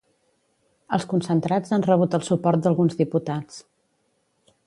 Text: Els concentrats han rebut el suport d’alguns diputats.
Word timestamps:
Els 0.97 1.05
concentrats 1.11 1.75
han 1.77 1.85
rebut 1.89 2.17
el 2.19 2.25
suport 2.29 2.65
d’alguns 2.65 2.99
diputats. 3.05 3.63